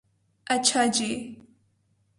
اچھا 0.47 0.81
جی 0.93 1.09